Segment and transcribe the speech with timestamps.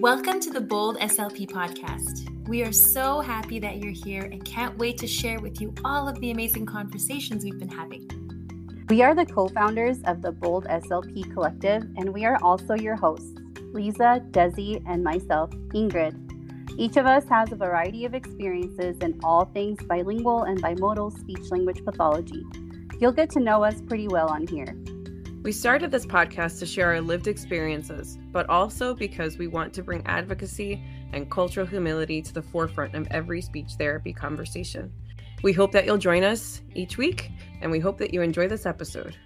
[0.00, 2.46] Welcome to the Bold SLP podcast.
[2.46, 6.06] We are so happy that you're here and can't wait to share with you all
[6.06, 8.08] of the amazing conversations we've been having.
[8.88, 12.94] We are the co founders of the Bold SLP Collective, and we are also your
[12.94, 13.34] hosts,
[13.72, 16.14] Lisa, Desi, and myself, Ingrid.
[16.78, 21.50] Each of us has a variety of experiences in all things bilingual and bimodal speech
[21.50, 22.44] language pathology.
[23.00, 24.76] You'll get to know us pretty well on here.
[25.48, 29.82] We started this podcast to share our lived experiences, but also because we want to
[29.82, 30.78] bring advocacy
[31.14, 34.92] and cultural humility to the forefront of every speech therapy conversation.
[35.42, 37.30] We hope that you'll join us each week,
[37.62, 39.16] and we hope that you enjoy this episode.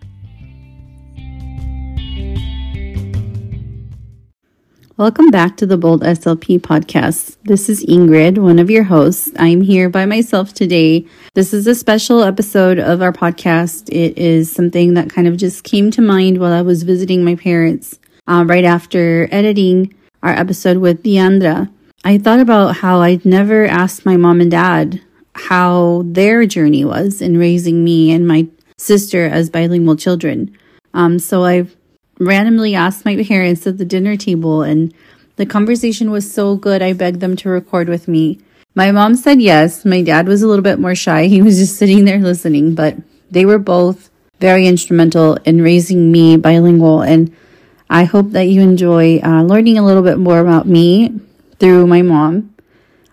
[4.99, 7.39] Welcome back to the Bold SLP podcast.
[7.45, 9.31] This is Ingrid, one of your hosts.
[9.39, 11.07] I'm here by myself today.
[11.33, 13.89] This is a special episode of our podcast.
[13.89, 17.37] It is something that kind of just came to mind while I was visiting my
[17.37, 21.73] parents uh, right after editing our episode with Diandra.
[22.05, 25.01] I thought about how I'd never asked my mom and dad
[25.35, 30.55] how their journey was in raising me and my sister as bilingual children.
[30.93, 31.67] Um, so I
[32.19, 34.93] randomly asked my parents at the dinner table, and
[35.37, 38.39] the conversation was so good, I begged them to record with me.
[38.75, 39.85] My mom said yes.
[39.85, 41.27] My dad was a little bit more shy.
[41.29, 42.97] He was just sitting there listening, but
[43.31, 44.11] they were both
[44.41, 47.03] very instrumental in raising me bilingual.
[47.03, 47.35] And
[47.89, 51.21] I hope that you enjoy uh, learning a little bit more about me
[51.59, 52.55] through my mom.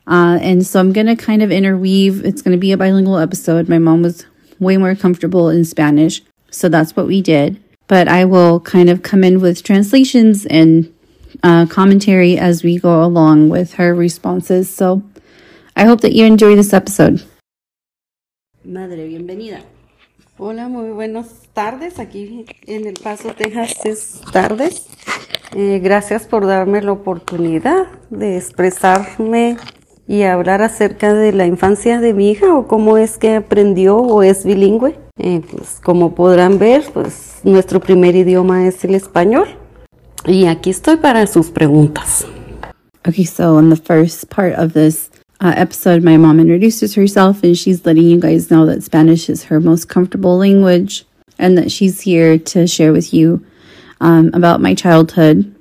[0.07, 2.25] Uh, and so I'm going to kind of interweave.
[2.25, 3.69] It's going to be a bilingual episode.
[3.69, 4.25] My mom was
[4.59, 6.23] way more comfortable in Spanish.
[6.49, 10.93] So that's what we did but I will kind of come in with translations and
[11.43, 14.73] uh, commentary as we go along with her responses.
[14.73, 15.03] So
[15.75, 17.25] I hope that you enjoy this episode.
[18.63, 19.63] Madre, bienvenida.
[20.37, 21.99] Hola, muy buenas tardes.
[21.99, 24.87] Aquí en El Paso, Texas es tardes.
[25.55, 29.57] Eh, gracias por darme la oportunidad de expresarme
[30.07, 34.21] y hablar acerca de la infancia de mi hija o cómo es que aprendió o
[34.21, 35.08] es bilingüe.
[35.21, 39.47] Eh, pues como podrán ver, pues nuestro primer idioma es el español.
[40.25, 42.25] Y aquí estoy para sus preguntas.
[43.05, 45.09] Okay, so in the first part of this
[45.41, 49.43] uh, episode, my mom introduces herself and she's letting you guys know that Spanish is
[49.45, 51.05] her most comfortable language
[51.37, 53.45] and that she's here to share with you
[53.99, 55.53] um, about my childhood.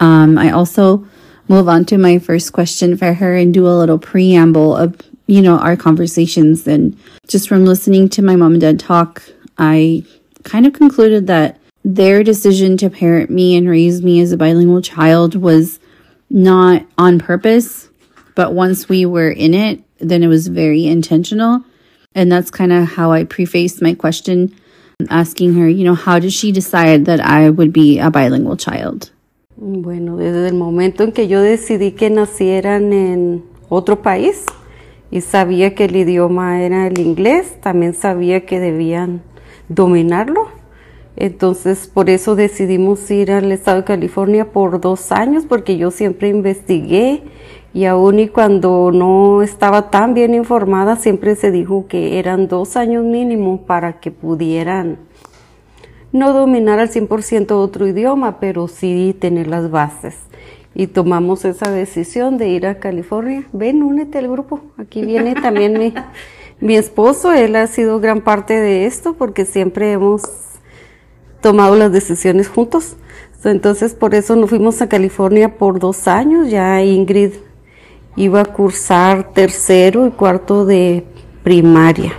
[0.00, 1.06] Um, I also
[1.48, 4.96] move on to my first question for her and do a little preamble of
[5.26, 6.66] you know, our conversations.
[6.66, 9.22] And just from listening to my mom and dad talk,
[9.58, 10.04] I
[10.44, 14.82] kind of concluded that their decision to parent me and raise me as a bilingual
[14.82, 15.80] child was
[16.30, 17.88] not on purpose,
[18.34, 21.64] but once we were in it, then it was very intentional.
[22.14, 24.54] And that's kind of how I prefaced my question,
[25.10, 29.10] asking her, you know, how did she decide that I would be a bilingual child?
[29.56, 34.46] Bueno, desde el momento en que yo decidí que nacieran en otro país,
[35.12, 39.20] y sabía que el idioma era el inglés, también sabía que debían
[39.68, 40.48] dominarlo.
[41.16, 46.30] Entonces, por eso decidimos ir al estado de California por dos años, porque yo siempre
[46.30, 47.24] investigué
[47.74, 52.78] y aún y cuando no estaba tan bien informada, siempre se dijo que eran dos
[52.78, 54.96] años mínimo para que pudieran
[56.10, 60.16] no dominar al 100% otro idioma, pero sí tener las bases
[60.74, 63.44] y tomamos esa decisión de ir a California.
[63.52, 64.60] Ven, únete al grupo.
[64.78, 65.92] Aquí viene también mi,
[66.60, 70.22] mi esposo, él ha sido gran parte de esto porque siempre hemos
[71.40, 72.96] tomado las decisiones juntos.
[73.44, 76.48] Entonces por eso nos fuimos a California por dos años.
[76.48, 77.32] Ya Ingrid
[78.16, 81.04] iba a cursar tercero y cuarto de
[81.42, 82.12] primaria.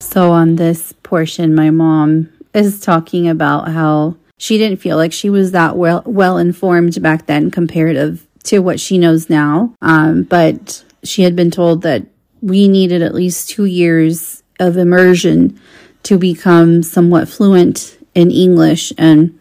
[0.00, 5.28] So on this portion, my mom is talking about how she didn't feel like she
[5.28, 9.74] was that well well informed back then comparative to what she knows now.
[9.82, 12.06] Um, but she had been told that
[12.40, 15.60] we needed at least two years of immersion
[16.04, 18.92] to become somewhat fluent in English.
[18.96, 19.38] And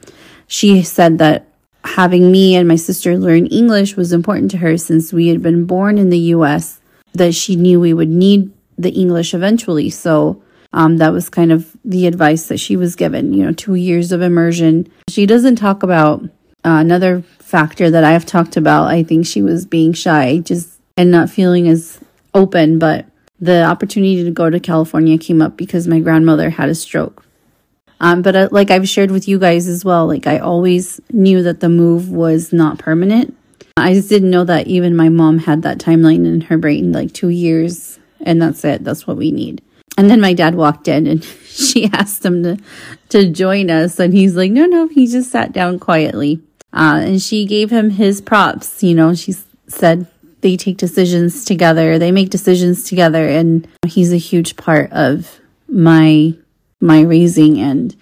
[0.47, 1.47] she said that
[1.83, 5.65] having me and my sister learn English was important to her since we had been
[5.65, 6.81] born in the US,
[7.13, 9.89] that she knew we would need the English eventually.
[9.89, 10.41] So
[10.77, 14.11] um, that was kind of the advice that she was given, you know, two years
[14.11, 14.87] of immersion.
[15.09, 16.29] She doesn't talk about uh,
[16.63, 18.85] another factor that I've talked about.
[18.85, 21.99] I think she was being shy just and not feeling as
[22.35, 23.07] open, but
[23.39, 27.25] the opportunity to go to California came up because my grandmother had a stroke.
[27.99, 31.41] Um, but uh, like I've shared with you guys as well, like I always knew
[31.41, 33.35] that the move was not permanent.
[33.77, 37.13] I just didn't know that even my mom had that timeline in her brain, like
[37.13, 38.83] two years, and that's it.
[38.83, 39.63] That's what we need.
[39.97, 42.57] And then my dad walked in and she asked him to,
[43.09, 43.99] to join us.
[43.99, 46.41] And he's like, no, no, he just sat down quietly.
[46.71, 48.83] Uh, and she gave him his props.
[48.83, 49.33] You know, she
[49.67, 50.07] said
[50.41, 56.33] they take decisions together, they make decisions together, and he's a huge part of my
[56.79, 57.95] my raising and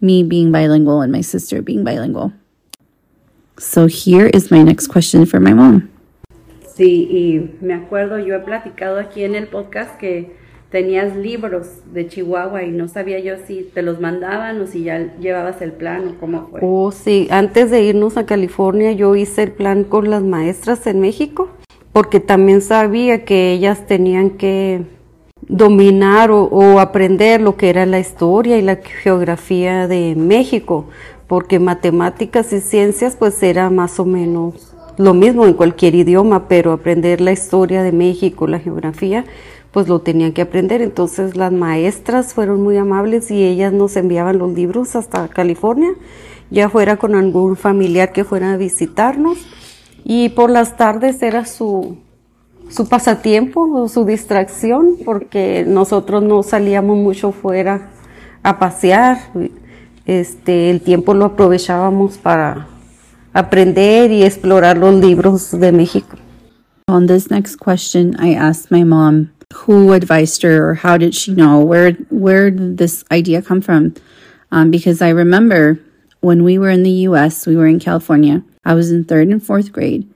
[0.00, 2.32] me being bilingual and my sister being bilingual.
[3.58, 5.90] So here is my next question for my mom.
[6.76, 10.36] Sí, y me acuerdo, yo he platicado aquí en el podcast que
[10.70, 15.16] tenías libros de Chihuahua y no sabía yo si te los mandaban o si ya
[15.18, 16.60] llevabas el plan o cómo fue.
[16.62, 21.00] Oh, sí, antes de irnos a California yo hice el plan con las maestras en
[21.00, 21.48] México
[21.92, 24.82] porque también sabía que ellas tenían que
[25.40, 30.86] dominar o, aprender lo que era la historia y la geografía de México,
[31.26, 36.72] porque matemáticas y ciencias pues era más o menos lo mismo en cualquier idioma, pero
[36.72, 39.24] aprender la historia de México, la geografía,
[39.72, 40.82] pues lo tenían que aprender.
[40.82, 45.90] Entonces las maestras fueron muy amables y ellas nos enviaban los libros hasta California,
[46.50, 49.38] ya fuera con algún familiar que fuera a visitarnos.
[50.04, 51.98] Y por las tardes era su,
[52.70, 57.90] su pasatiempo o su distracción, porque nosotros no salíamos mucho fuera
[58.42, 59.18] a pasear.
[60.06, 62.68] Este, el tiempo lo aprovechábamos para
[63.34, 66.16] aprender y explorar los libros de México.
[66.88, 71.32] On this next question, I asked my mom who advised her or how did she
[71.32, 73.94] know where where did this idea come from?
[74.50, 75.80] Um, because I remember
[76.20, 78.42] when we were in the U.S., we were in California.
[78.64, 80.08] I was in third and fourth grade.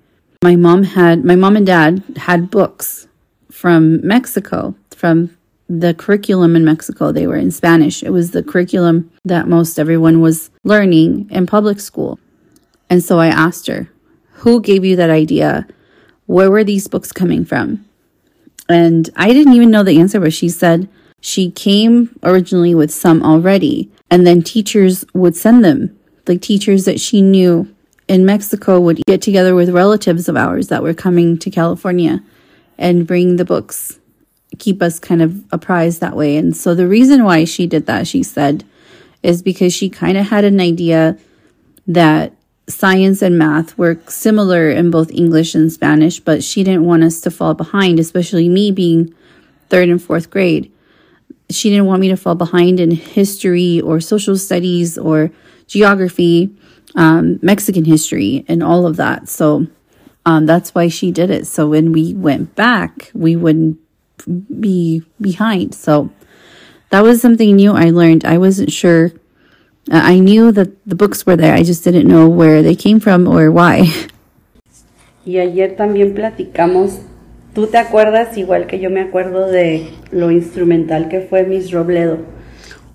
[0.42, 3.06] My mom had my mom and dad had books
[3.50, 5.36] from Mexico from
[5.68, 7.12] the curriculum in Mexico.
[7.12, 8.02] They were in Spanish.
[8.02, 12.18] It was the curriculum that most everyone was learning in public school.
[12.90, 13.88] And so I asked her,
[14.42, 15.66] Who gave you that idea?
[16.26, 17.86] Where were these books coming from?
[18.72, 20.88] And I didn't even know the answer, but she said
[21.20, 25.98] she came originally with some already, and then teachers would send them.
[26.26, 27.74] Like teachers that she knew
[28.08, 32.22] in Mexico would get together with relatives of ours that were coming to California
[32.78, 33.98] and bring the books,
[34.58, 36.36] keep us kind of apprised that way.
[36.36, 38.64] And so the reason why she did that, she said,
[39.22, 41.16] is because she kind of had an idea
[41.86, 42.34] that
[42.72, 47.20] science and math were similar in both English and Spanish, but she didn't want us
[47.22, 49.14] to fall behind, especially me being
[49.68, 50.72] third and fourth grade.
[51.50, 55.30] She didn't want me to fall behind in history or social studies or
[55.66, 56.54] geography,
[56.94, 59.28] um, Mexican history, and all of that.
[59.28, 59.66] So
[60.24, 61.46] um, that's why she did it.
[61.46, 63.78] So when we went back, we wouldn't
[64.60, 65.74] be behind.
[65.74, 66.10] So
[66.90, 68.24] that was something new I learned.
[68.24, 69.12] I wasn't sure
[69.90, 73.26] I knew that the books were there, I just didn't know where they came from
[73.26, 73.90] or why.
[75.24, 77.00] Y ayer también platicamos,
[77.54, 82.18] tú te acuerdas igual que yo me acuerdo de lo instrumental que fue Miss Robledo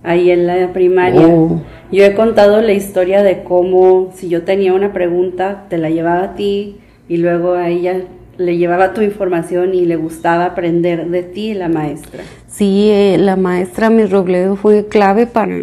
[0.03, 1.27] ahí en la primaria.
[1.27, 1.61] Oh.
[1.91, 6.23] Yo he contado la historia de cómo si yo tenía una pregunta, te la llevaba
[6.23, 8.01] a ti y luego a ella
[8.37, 12.23] le llevaba tu información y le gustaba aprender de ti, la maestra.
[12.47, 15.53] Sí, eh, la maestra Miss Robledo fue clave para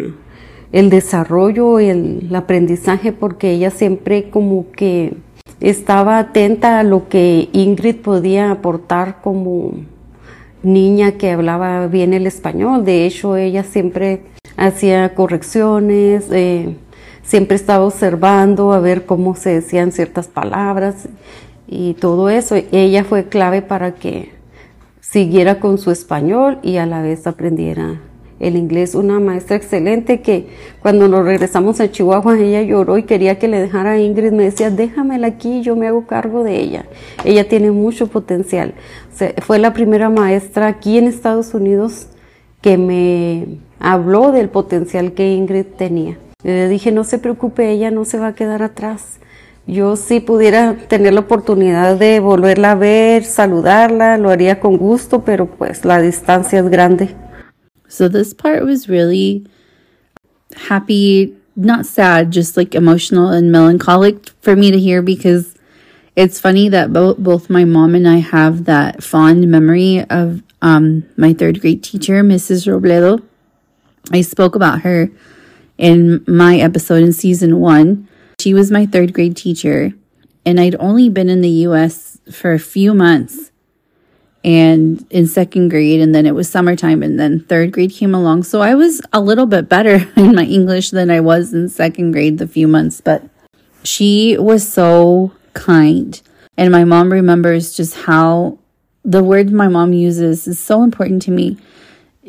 [0.75, 5.15] el desarrollo y el, aprendizaje porque ella siempre como que
[5.61, 9.71] estaba atenta a lo que Ingrid podía aportar como
[10.63, 12.83] niña que hablaba bien el español.
[12.83, 14.23] De hecho, ella siempre
[14.57, 16.75] hacía correcciones, eh,
[17.23, 21.07] siempre estaba observando a ver cómo se decían ciertas palabras
[21.67, 22.55] y todo eso.
[22.73, 24.33] Ella fue clave para que
[24.99, 28.01] siguiera con su español y a la vez aprendiera
[28.39, 30.47] el inglés, una maestra excelente que
[30.81, 34.43] cuando nos regresamos a Chihuahua ella lloró y quería que le dejara a Ingrid, me
[34.43, 36.85] decía, déjamela aquí, yo me hago cargo de ella,
[37.23, 38.73] ella tiene mucho potencial.
[39.41, 42.07] fue la primera maestra aquí en Estados Unidos
[42.61, 46.17] que me habló del potencial que Ingrid tenía.
[46.43, 49.19] Le dije, no se preocupe, ella no se va a quedar atrás.
[49.67, 55.23] Yo si pudiera tener la oportunidad de volverla a ver, saludarla, lo haría con gusto,
[55.23, 57.15] pero pues la distancia es grande.
[57.87, 59.45] So this part was really
[60.55, 65.55] happy, not sad, just like emotional and melancholic for me to hear because
[66.15, 71.03] it's funny that both both my mom and I have that fond memory of um,
[71.17, 72.67] my third grade teacher, Mrs.
[72.67, 73.23] Robledo.
[74.11, 75.09] I spoke about her
[75.77, 78.07] in my episode in season one.
[78.39, 79.93] She was my third grade teacher,
[80.45, 83.51] and I'd only been in the US for a few months
[84.45, 88.43] and in second grade and then it was summertime and then third grade came along.
[88.43, 92.11] So i was a little bit better in my english than i was in second
[92.11, 93.23] grade the few months but
[93.85, 96.21] she was so kind.
[96.57, 98.59] And my mom remembers just how
[99.03, 101.57] the word my mom uses is so important to me.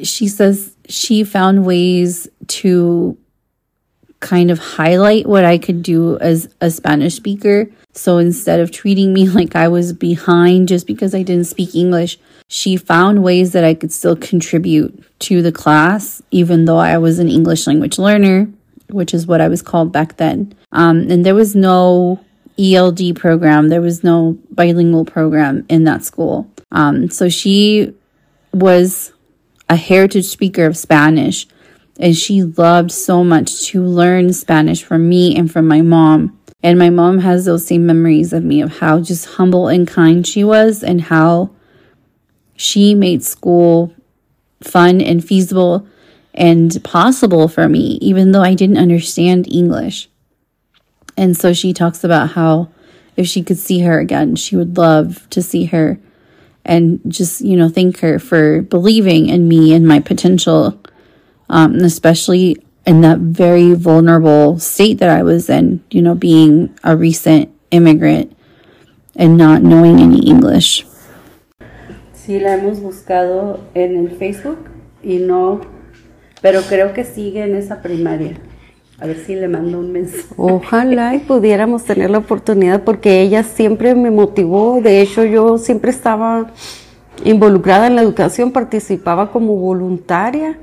[0.03, 3.17] She says she found ways to
[4.27, 7.71] kind of highlight what I could do as a Spanish speaker.
[7.93, 12.19] So instead of treating me like I was behind just because I didn't speak English,
[12.49, 17.21] she found ways that I could still contribute to the class, even though I was
[17.21, 18.49] an English language learner,
[18.91, 20.55] which is what I was called back then.
[20.73, 22.21] Um, and there was no
[22.59, 26.51] ELD program, there was no bilingual program in that school.
[26.73, 27.95] Um, so she
[28.53, 29.13] was
[29.69, 31.47] a heritage speaker of Spanish
[31.99, 36.39] and she loved so much to learn Spanish from me and from my mom.
[36.63, 40.27] And my mom has those same memories of me of how just humble and kind
[40.27, 41.51] she was and how
[42.57, 43.93] she made school
[44.63, 45.87] fun and feasible
[46.35, 50.09] and possible for me, even though I didn't understand English.
[51.17, 52.71] And so she talks about how
[53.17, 55.99] if she could see her again, she would love to see her
[56.65, 60.79] and just, you know, thank her for believing in me and my potential
[61.49, 66.97] um, especially in that very vulnerable state that I was in, you know, being a
[66.97, 68.37] recent immigrant
[69.17, 70.87] and not knowing any English.
[72.13, 74.59] Sí, la hemos buscado en el Facebook
[75.03, 75.61] y no,
[76.43, 78.37] pero creo que sigue en esa primaria.
[78.99, 80.25] A ver si le mando un mensaje.
[80.37, 84.81] Ojalá y pudiéramos tener la oportunidad porque ella siempre me motivó.
[84.81, 86.51] De hecho, yo siempre estaba
[87.25, 90.59] involucrada en la educación, participaba como voluntaria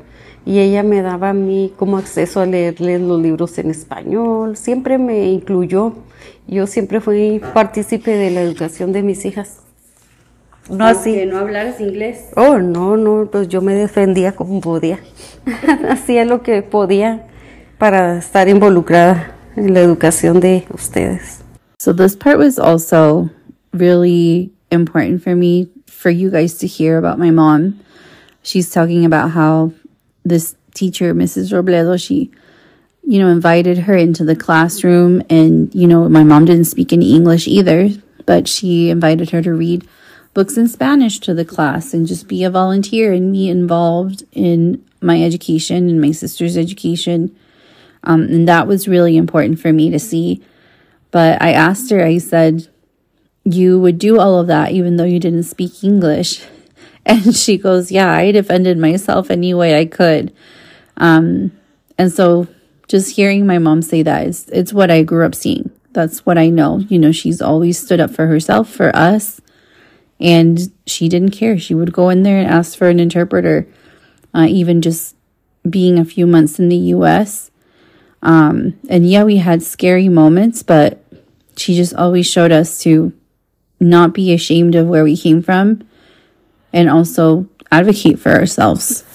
[0.45, 4.97] y ella me daba a mí como acceso a leerles los libros en español, siempre
[4.97, 5.93] me incluyó.
[6.47, 9.59] Yo siempre fui partícipe de la educación de mis hijas.
[10.69, 11.13] No así.
[11.13, 12.29] Que no hablaras inglés.
[12.35, 14.99] Oh, no, no, pues yo me defendía como podía.
[15.89, 17.27] Hacía lo que podía
[17.77, 21.41] para estar involucrada en la educación de ustedes.
[21.79, 23.29] So this part was also
[23.73, 27.79] really important for me for you guys to hear about my mom.
[28.41, 29.73] She's talking about how
[30.23, 31.51] this teacher, Mrs.
[31.51, 32.31] Robledo, she,
[33.03, 35.21] you know, invited her into the classroom.
[35.29, 37.89] And, you know, my mom didn't speak any English either,
[38.25, 39.87] but she invited her to read
[40.33, 44.83] books in Spanish to the class and just be a volunteer and be involved in
[44.99, 47.35] my education and my sister's education.
[48.03, 50.41] Um, and that was really important for me to see.
[51.11, 52.67] But I asked her, I said,
[53.43, 56.43] You would do all of that even though you didn't speak English.
[57.05, 60.33] And she goes, Yeah, I defended myself any way I could.
[60.97, 61.51] Um,
[61.97, 62.47] and so
[62.87, 65.71] just hearing my mom say that is it's what I grew up seeing.
[65.91, 66.79] That's what I know.
[66.79, 69.41] You know, she's always stood up for herself, for us,
[70.19, 71.57] and she didn't care.
[71.59, 73.67] She would go in there and ask for an interpreter,
[74.33, 75.15] uh, even just
[75.69, 77.51] being a few months in the US.
[78.21, 81.03] Um, and yeah, we had scary moments, but
[81.57, 83.13] she just always showed us to
[83.79, 85.83] not be ashamed of where we came from
[86.73, 89.05] and also advocate for ourselves.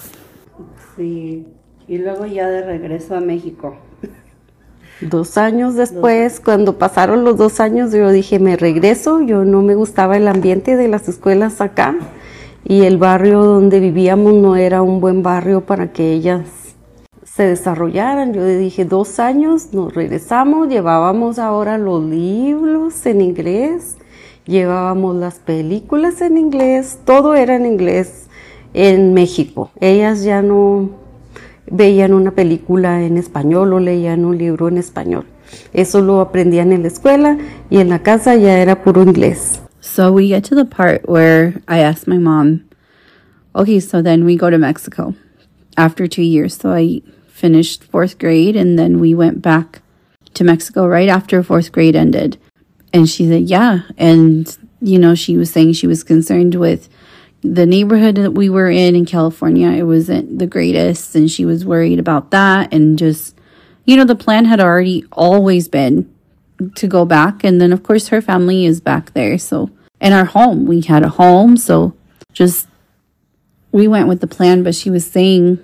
[0.97, 1.47] Sí,
[1.87, 3.77] y luego ya de regreso a México.
[5.01, 9.77] Dos años después, cuando pasaron los dos años, yo dije, me regreso, yo no me
[9.77, 11.95] gustaba el ambiente de las escuelas acá
[12.65, 16.49] y el barrio donde vivíamos no era un buen barrio para que ellas
[17.25, 18.33] se desarrollaran.
[18.33, 23.98] Yo dije, dos años, nos regresamos, llevábamos ahora los libros en inglés
[24.49, 28.27] llevábamos las películas en inglés, todo era en inglés
[28.75, 29.71] en México.
[29.81, 30.91] Ellas ya no
[31.71, 35.27] veían una película en español o leían un libro en español.
[35.73, 37.39] Eso lo aprendían en la escuela
[37.71, 39.61] y en la casa ya era puro inglés.
[39.81, 42.65] So we get to the part where I asked my mom,
[43.55, 45.15] okay, so then we go to Mexico
[45.77, 46.57] after two years.
[46.57, 49.81] So I finished fourth grade and then we went back
[50.35, 52.39] to Mexico right after fourth grade ended.
[52.93, 53.81] And she said, Yeah.
[53.97, 56.89] And, you know, she was saying she was concerned with
[57.43, 59.71] the neighborhood that we were in in California.
[59.71, 61.15] It wasn't the greatest.
[61.15, 62.73] And she was worried about that.
[62.73, 63.39] And just,
[63.85, 66.13] you know, the plan had already always been
[66.75, 67.45] to go back.
[67.45, 69.39] And then, of course, her family is back there.
[69.39, 71.57] So, in our home, we had a home.
[71.57, 71.95] So,
[72.33, 72.69] just
[73.71, 74.63] we went with the plan.
[74.63, 75.63] But she was saying,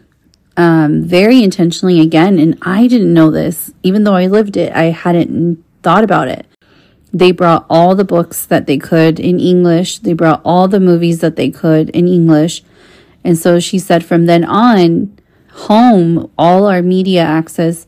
[0.57, 4.85] um, very intentionally again, and I didn't know this, even though I lived it, I
[4.85, 6.47] hadn't thought about it
[7.15, 10.01] they brought all the books that they could in English.
[10.01, 12.65] They brought all the movies that they could in English.
[13.23, 15.17] And so she said from then on,
[15.53, 17.87] home, all our media access,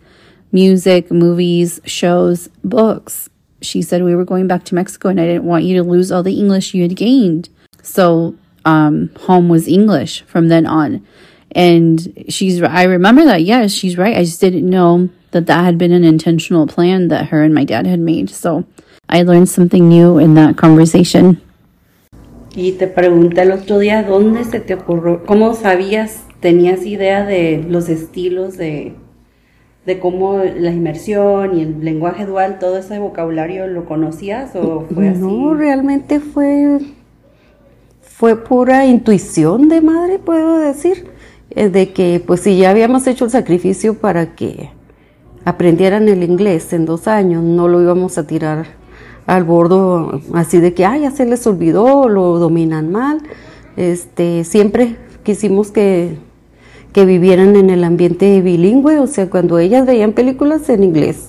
[0.53, 3.29] music, movies, shows, books.
[3.61, 6.13] She said we were going back to Mexico and I didn't want you to lose
[6.13, 7.49] all the English you had gained.
[7.83, 11.05] So um, home was English from then on.
[11.51, 13.43] And she's, I remember that.
[13.43, 14.17] Yes, she's right.
[14.17, 17.65] I just didn't know that that had been an intentional plan that her and my
[17.65, 18.31] dad had made.
[18.31, 18.67] So
[19.09, 21.41] I learned something new in that conversation.
[22.57, 25.25] Y te pregunté el otro día, ¿dónde se te ocurrió?
[25.27, 28.95] ¿Cómo sabías, tenías idea de los estilos de,
[29.85, 35.11] de cómo la inmersión y el lenguaje dual, todo ese vocabulario, ¿lo conocías o fue
[35.11, 35.21] así?
[35.21, 36.81] No, realmente fue,
[38.01, 41.09] fue pura intuición de madre, puedo decir,
[41.51, 44.71] eh, de que pues si ya habíamos hecho el sacrificio para que
[45.45, 48.86] aprendieran el inglés en dos años, no lo íbamos a tirar
[49.27, 53.23] al bordo así de que, ay, ya se les olvidó, lo dominan mal.
[53.77, 56.19] Este, siempre quisimos que
[56.97, 61.29] que vivieran en el ambiente bilingüe, o sea, cuando ellas veían películas en inglés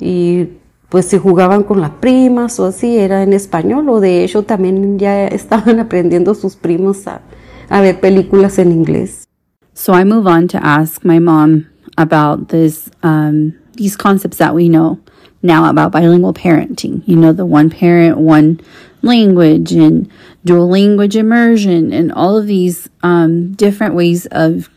[0.00, 0.48] y
[0.88, 4.98] pues si jugaban con las primas o así, era en español, o de hecho también
[4.98, 7.20] ya estaban aprendiendo sus primos a,
[7.80, 9.28] ver películas en inglés.
[9.74, 14.68] So I move on to ask my mom about this, um, these concepts that we
[14.68, 14.98] know
[15.42, 17.06] now about bilingual parenting.
[17.06, 18.60] You know, the one parent, one
[19.02, 20.10] language and
[20.44, 24.68] dual language immersion and all of these um, different ways of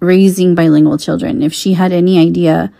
[0.00, 2.72] raising bilingual children, if she had any idea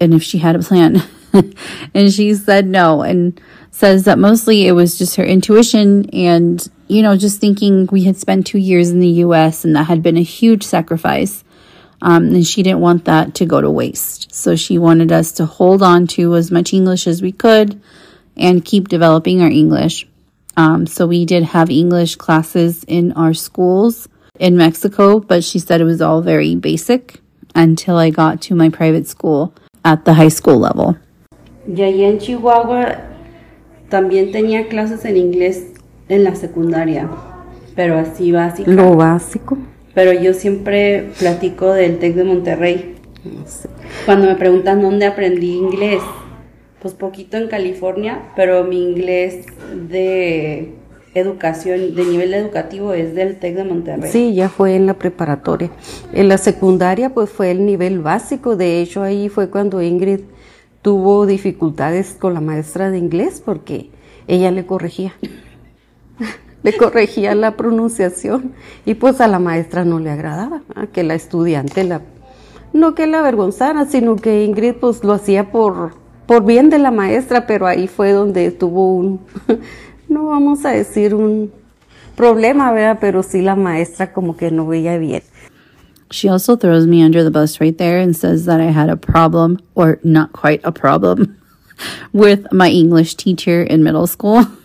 [0.00, 1.02] and if she had a plan.
[1.94, 3.40] and she said no and
[3.70, 8.16] says that mostly it was just her intuition and, you know, just thinking we had
[8.16, 11.42] spent two years in the US and that had been a huge sacrifice.
[12.02, 14.34] Um, and she didn't want that to go to waste.
[14.34, 17.80] So she wanted us to hold on to as much English as we could
[18.36, 20.08] and keep developing our English.
[20.56, 24.08] Um, so we did have English classes in our schools
[24.40, 27.20] in Mexico, but she said it was all very basic
[27.54, 29.54] until I got to my private school
[29.84, 30.96] at the high school level.
[31.68, 32.98] Y allí en Chihuahua
[33.88, 35.74] también tenía clases en inglés
[36.08, 37.08] en la secundaria,
[37.76, 38.68] pero así básico.
[38.72, 39.56] Lo básico.
[39.94, 42.96] Pero yo siempre platico del TEC de Monterrey.
[44.06, 46.02] Cuando me preguntan dónde aprendí inglés,
[46.80, 49.46] pues poquito en California, pero mi inglés
[49.88, 50.72] de
[51.14, 54.10] educación, de nivel educativo es del TEC de Monterrey.
[54.10, 55.70] Sí, ya fue en la preparatoria.
[56.12, 60.20] En la secundaria pues fue el nivel básico, de hecho ahí fue cuando Ingrid
[60.80, 63.90] tuvo dificultades con la maestra de inglés porque
[64.26, 65.14] ella le corregía.
[66.62, 68.52] Le corregía la pronunciación
[68.84, 72.02] y pues a la maestra no le agradaba, que la estudiante la
[72.72, 75.92] no que la avergonzara, sino que Ingrid pues lo hacía por
[76.26, 79.20] por bien de la maestra, pero ahí fue donde tuvo un
[80.08, 81.52] no vamos a decir un
[82.16, 82.98] problema, ¿verdad?
[83.00, 85.22] Pero sí la maestra como que no veía bien.
[86.10, 88.96] She also throws me under the bus right there and says that I had a
[88.96, 91.38] problem, or not quite a problem,
[92.12, 94.46] with my English teacher in middle school.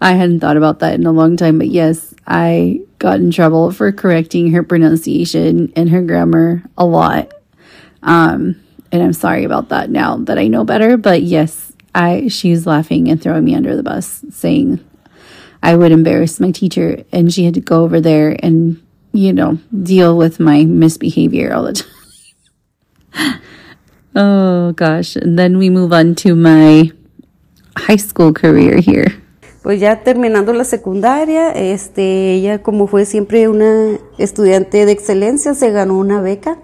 [0.00, 3.72] I hadn't thought about that in a long time, but yes, I got in trouble
[3.72, 7.32] for correcting her pronunciation and her grammar a lot.
[8.02, 12.66] Um, and I'm sorry about that now that I know better, but yes, I she's
[12.66, 14.84] laughing and throwing me under the bus, saying
[15.62, 19.58] I would embarrass my teacher, and she had to go over there and you know
[19.82, 21.72] deal with my misbehavior all the
[23.12, 23.40] time.
[24.14, 26.90] oh gosh, and then we move on to my
[27.76, 29.22] high school career here.
[29.66, 35.72] Pues ya terminando la secundaria, este, ella como fue siempre una estudiante de excelencia, se
[35.72, 36.58] ganó una beca.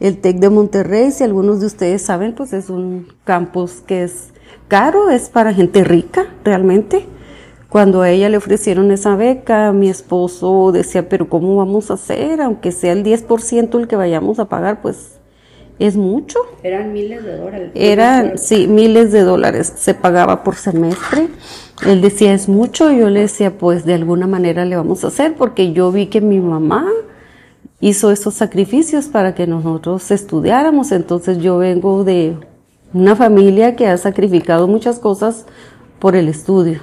[0.00, 4.30] El TEC de Monterrey, si algunos de ustedes saben, pues es un campus que es
[4.68, 7.04] caro, es para gente rica realmente.
[7.68, 12.40] Cuando a ella le ofrecieron esa beca, mi esposo decía, pero ¿cómo vamos a hacer?
[12.40, 15.20] Aunque sea el 10% el que vayamos a pagar, pues
[15.78, 16.38] es mucho.
[16.62, 17.70] Eran miles de dólares.
[17.74, 19.72] Eran, sí, miles de dólares.
[19.76, 21.28] Se pagaba por semestre.
[21.86, 22.90] Él decía, es mucho.
[22.92, 26.20] Yo le decía, pues de alguna manera le vamos a hacer, porque yo vi que
[26.20, 26.86] mi mamá
[27.80, 30.92] hizo esos sacrificios para que nosotros estudiáramos.
[30.92, 32.36] Entonces yo vengo de
[32.92, 35.46] una familia que ha sacrificado muchas cosas
[35.98, 36.80] por el estudio.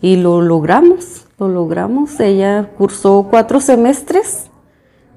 [0.00, 2.18] Y lo logramos, lo logramos.
[2.18, 4.50] Ella cursó cuatro semestres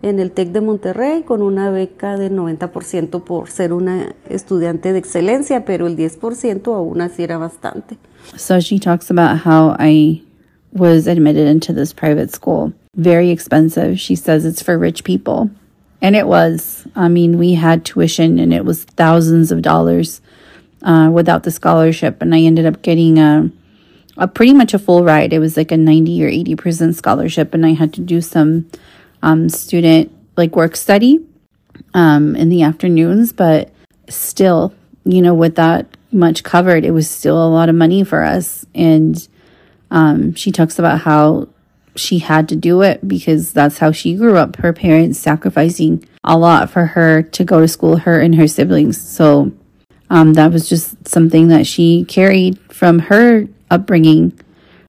[0.01, 4.99] en el TEC de Monterrey con una beca del 90% por ser una estudiante de
[4.99, 7.97] excelencia, pero el 10% aún así era bastante.
[8.36, 10.21] So she talks about how I
[10.75, 12.73] was admitted into this private school.
[12.95, 13.99] Very expensive.
[13.99, 15.49] She says it's for rich people.
[16.01, 16.86] And it was.
[16.95, 20.21] I mean, we had tuition and it was thousands of dollars
[20.84, 22.21] uh, without the scholarship.
[22.21, 23.49] And I ended up getting a,
[24.17, 25.34] a pretty much a full ride.
[25.34, 27.53] It was like a 90 or 80% scholarship.
[27.53, 28.69] And I had to do some
[29.25, 31.19] um, student like work study
[31.93, 33.33] um, in the afternoons.
[33.33, 33.71] But
[34.07, 38.23] still, you know, with that much covered, it was still a lot of money for
[38.23, 38.65] us.
[38.73, 39.27] And
[39.91, 41.49] um, she talks about how
[41.95, 44.57] she had to do it because that's how she grew up.
[44.57, 49.01] Her parents sacrificing a lot for her to go to school, her and her siblings.
[49.01, 49.51] So
[50.09, 54.38] um, that was just something that she carried from her upbringing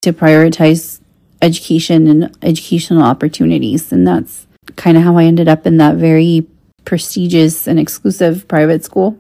[0.02, 1.00] to prioritize
[1.42, 3.92] education and educational opportunities.
[3.92, 4.46] And that's
[4.76, 6.46] kind of how I ended up in that very
[6.84, 9.18] prestigious and exclusive private school.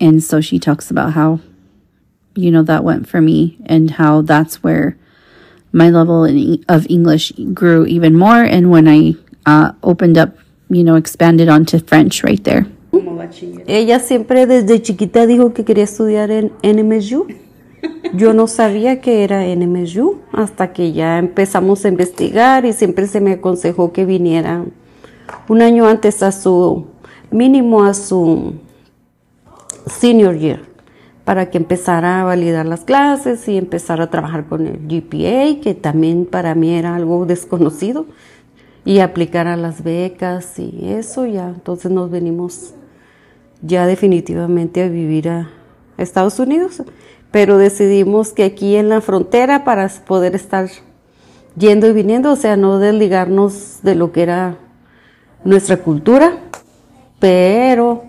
[0.00, 1.40] And so she talks about how,
[2.34, 4.96] you know, that went for me and how that's where
[5.72, 8.42] my level in, of English grew even more.
[8.42, 9.14] And when I
[9.46, 10.36] uh, opened up,
[10.70, 12.66] you know, expanded onto French right there.
[13.66, 17.26] Ella siempre desde chiquita dijo que quería estudiar en NMSU.
[18.14, 23.20] Yo no sabía que era NMSU hasta que ya empezamos a investigar y siempre se
[23.20, 24.64] me aconsejó que viniera
[25.48, 26.86] un año antes a su
[27.30, 28.54] mínimo a su
[29.86, 30.74] senior year
[31.24, 35.74] para que empezara a validar las clases y empezara a trabajar con el GPA, que
[35.74, 38.06] también para mí era algo desconocido,
[38.84, 41.48] y aplicar a las becas y eso ya.
[41.48, 42.74] Entonces nos venimos
[43.62, 45.48] ya definitivamente a vivir a
[45.96, 46.82] Estados Unidos,
[47.34, 50.70] pero decidimos que aquí en la frontera para poder estar
[51.58, 54.56] yendo y viniendo, o sea, no desligarnos de lo que era
[55.44, 56.38] nuestra cultura,
[57.18, 58.04] pero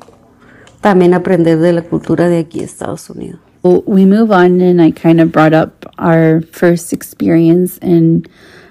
[0.79, 3.39] también aprender de la cultura de aquí, Estados Unidos.
[3.63, 8.27] We move on, and I kind of brought up our first experience in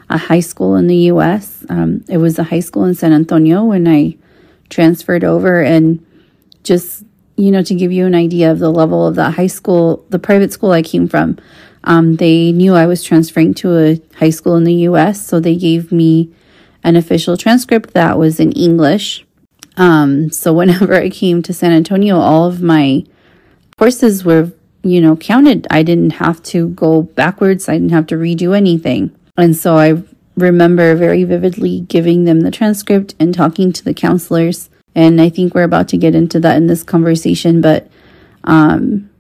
[0.09, 1.67] a high school in the U.S.
[1.69, 4.17] Um, it was a high school in San Antonio when I
[4.69, 5.99] transferred over, and
[6.63, 7.03] just
[7.37, 10.19] you know to give you an idea of the level of the high school, the
[10.19, 11.39] private school I came from,
[11.85, 15.57] um, they knew I was transferring to a high school in the U.S., so they
[15.57, 16.33] gave me
[16.83, 19.25] an official transcript that was in English.
[19.77, 23.05] Um, so whenever I came to San Antonio, all of my
[23.77, 25.67] courses were, you know, counted.
[25.71, 27.69] I didn't have to go backwards.
[27.69, 29.15] I didn't have to redo anything.
[29.37, 30.03] And so I
[30.37, 34.71] remember very vividly giving them the transcript and talking to the counselors.
[34.95, 37.61] And I think we're about to get into that in this conversation.
[37.61, 37.89] But
[38.45, 39.11] um,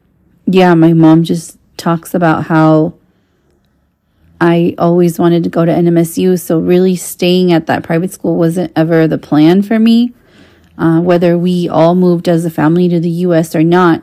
[0.47, 2.95] yeah, my mom just talks about how
[4.41, 6.39] I always wanted to go to NMSU.
[6.41, 10.13] So really staying at that private school wasn't ever the plan for me.
[10.77, 14.03] Uh, whether we all moved as a family to the US or not,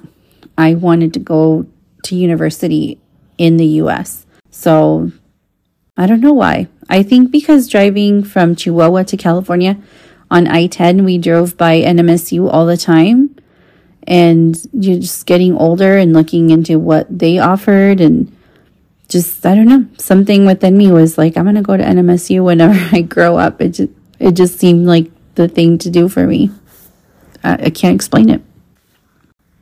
[0.57, 1.65] I wanted to go
[2.03, 2.99] to university
[3.37, 4.25] in the US.
[4.49, 5.11] So
[5.97, 6.67] I don't know why.
[6.89, 9.77] I think because driving from Chihuahua to California
[10.31, 13.35] on I 10, we drove by NMSU all the time.
[14.07, 17.99] And you're just getting older and looking into what they offered.
[17.99, 18.35] And
[19.09, 22.43] just, I don't know, something within me was like, I'm going to go to NMSU
[22.43, 23.61] whenever I grow up.
[23.61, 26.49] It just, it just seemed like the thing to do for me.
[27.43, 28.41] I, I can't explain it.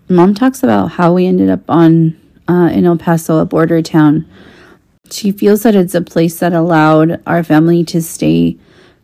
[0.07, 4.27] Mom talks about how we ended up on uh, in El Paso, a border town.
[5.11, 8.57] She feels that it's a place that allowed our family to stay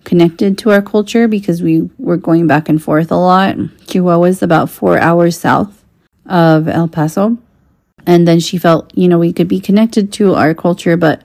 [0.06, 3.58] connected to our culture because we were going back and forth a lot.
[3.88, 5.84] Chihuahua is about four hours south
[6.28, 7.38] of El Paso.
[8.08, 11.24] And then she felt, you know, we could be connected to our culture, but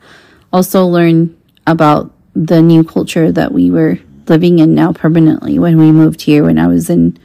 [0.52, 5.92] also learn about the new culture that we were living in now permanently when we
[5.92, 7.18] moved here when I was in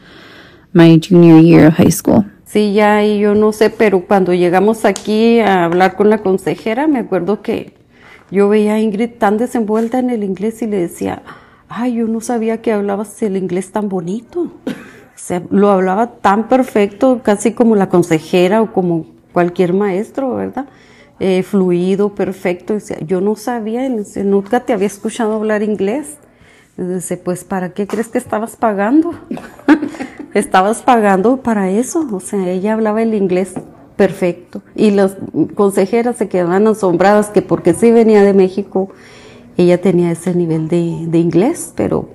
[0.73, 2.25] my junior year of high school.
[2.45, 6.87] Sí, ya, y yo no sé, pero cuando llegamos aquí a hablar con la consejera,
[6.87, 7.73] me acuerdo que
[8.31, 11.21] yo veía a Ingrid tan desenvuelta en el inglés y le decía,
[11.69, 14.51] ay, yo no sabía que hablabas el inglés tan bonito.
[14.67, 20.67] O sea, lo hablaba tan perfecto, casi como la consejera o como cualquier maestro, ¿verdad?
[21.19, 22.75] Eh, fluido, perfecto.
[22.75, 23.89] O sea, yo no sabía,
[24.23, 26.17] nunca te había escuchado hablar inglés.
[26.77, 29.13] Dice, pues, ¿para qué crees que estabas pagando?
[30.33, 32.07] estabas pagando para eso.
[32.11, 33.53] O sea, ella hablaba el inglés
[33.95, 34.61] perfecto.
[34.75, 35.15] Y las
[35.55, 38.89] consejeras se quedaban asombradas que porque sí venía de México,
[39.57, 42.09] ella tenía ese nivel de, de inglés, pero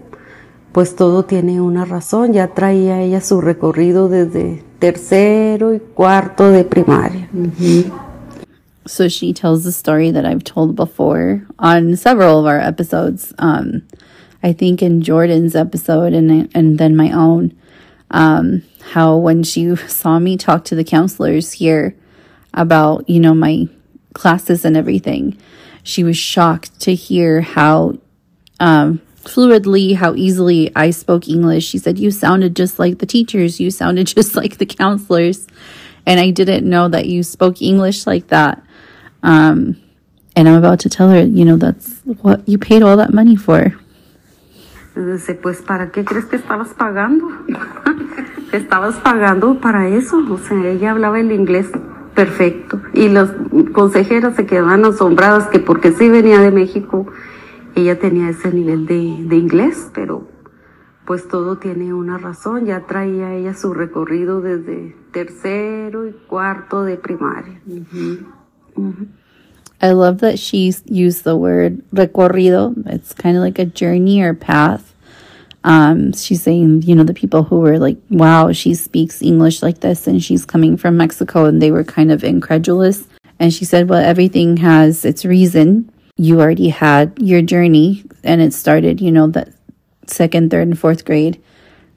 [0.72, 2.32] pues todo tiene una razón.
[2.32, 7.28] Ya traía ella su recorrido desde tercero y cuarto de primaria.
[8.86, 13.32] So she tells the story that I've told before on several of our episodes.
[13.38, 13.82] Um,
[14.42, 17.52] I think in Jordan's episode and and then my own.
[18.10, 21.94] Um, how when she saw me talk to the counselors here
[22.54, 23.68] about you know my
[24.14, 25.36] classes and everything,
[25.82, 27.98] she was shocked to hear how
[28.58, 31.66] um, fluidly, how easily I spoke English.
[31.66, 35.46] She said, You sounded just like the teachers, you sounded just like the counselors.
[36.06, 38.62] And I didn't know that you spoke English like that.
[39.22, 39.80] Um,
[40.34, 43.36] and I'm about to tell her, you know, that's what you paid all that money
[43.36, 43.74] for.
[44.94, 47.26] Pues, ¿para qué crees que estabas pagando?
[48.52, 50.18] estabas pagando para eso.
[50.30, 51.70] O sea, ella hablaba el inglés
[52.20, 52.82] perfecto.
[52.92, 53.30] Y las
[53.72, 57.06] consejeras se quedaban asombradas que porque sí venía de México,
[57.74, 60.28] ella tenía ese nivel de, de inglés, pero
[61.06, 62.66] pues todo tiene una razón.
[62.66, 67.58] Ya traía ella su recorrido desde tercero y cuarto de primaria.
[69.82, 72.74] I love that she used the word recorrido.
[72.86, 74.94] It's kind of like a journey or path.
[75.62, 79.80] Um, she's saying, you know, the people who were like, wow, she speaks English like
[79.80, 83.06] this and she's coming from Mexico and they were kind of incredulous.
[83.38, 85.92] And she said, well, everything has its reason.
[86.16, 89.52] You already had your journey and it started, you know, that
[90.06, 91.42] second, third, and fourth grade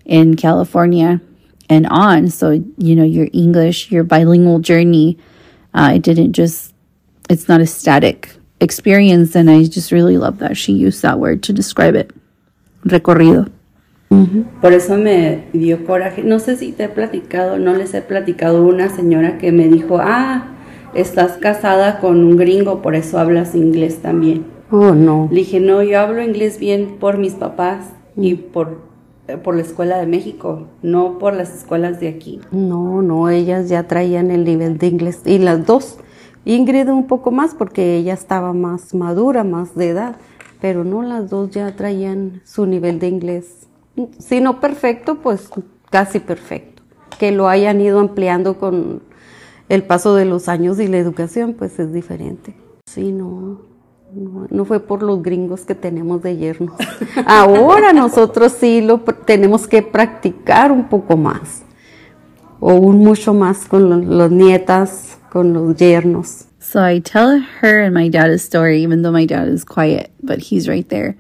[0.06, 1.22] in California
[1.70, 2.30] and on.
[2.30, 5.18] So, you know, your English, your bilingual journey,
[5.74, 6.74] uh, it didn't just,
[7.30, 9.36] it's not a static experience.
[9.36, 12.12] And I just really love that she used that word to describe it.
[12.84, 13.48] Recorrido.
[14.62, 16.24] Por eso me dio coraje.
[16.24, 19.98] No sé si te he platicado, no les he platicado una señora que me dijo,
[20.00, 20.52] ah,
[20.94, 24.46] estás casada con un gringo, por eso hablas inglés también.
[24.70, 25.28] Oh, no.
[25.32, 28.82] Le dije, no, yo hablo inglés bien por mis papás y por,
[29.28, 32.40] eh, por la escuela de México, no por las escuelas de aquí.
[32.52, 35.22] No, no, ellas ya traían el nivel de inglés.
[35.26, 35.98] Y las dos,
[36.46, 40.18] Ingrid un poco más porque ella estaba más madura, más de edad,
[40.64, 43.68] pero no, las dos ya traían su nivel de inglés.
[44.18, 45.50] Si no perfecto, pues
[45.92, 46.82] casi perfecto.
[47.20, 49.02] Que lo hayan ido ampliando con
[49.68, 52.56] el paso de los años y la educación, pues es diferente.
[52.86, 53.60] Sí, no,
[54.16, 56.76] no, no fue por los gringos que tenemos de yernos.
[57.26, 61.64] Ahora nosotros sí lo tenemos que practicar un poco más.
[62.62, 66.46] O un mucho más con lo- las nietas, con los yernos.
[66.74, 70.12] So I tell her and my dad a story, even though my dad is quiet,
[70.24, 71.16] but he's right there.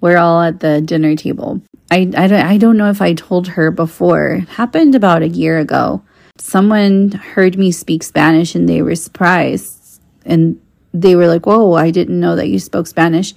[0.00, 1.60] We're all at the dinner table.
[1.90, 4.34] I, I, don't, I don't know if I told her before.
[4.34, 6.04] It happened about a year ago.
[6.38, 10.00] Someone heard me speak Spanish and they were surprised.
[10.24, 10.60] And
[10.94, 13.34] they were like, Whoa, I didn't know that you spoke Spanish.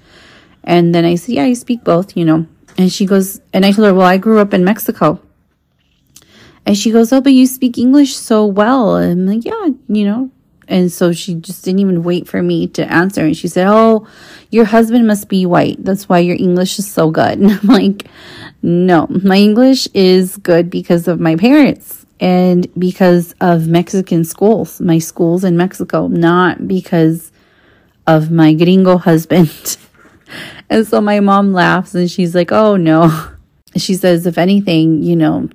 [0.64, 2.46] And then I said, Yeah, I speak both, you know.
[2.78, 5.20] And she goes, and I told her, Well, I grew up in Mexico.
[6.64, 8.98] And she goes, Oh, but you speak English so well.
[8.98, 10.30] And I'm like, Yeah, you know.
[10.68, 13.22] And so she just didn't even wait for me to answer.
[13.22, 14.08] And she said, Oh,
[14.50, 15.84] your husband must be white.
[15.84, 17.40] That's why your English is so good.
[17.40, 18.08] And I'm like,
[18.62, 25.00] No, my English is good because of my parents and because of Mexican schools, my
[25.00, 27.32] schools in Mexico, not because
[28.08, 29.78] of my gringo husband.
[30.70, 33.30] and so my mom laughs and she's like, Oh, no.
[33.78, 35.50] She says, If anything, you know,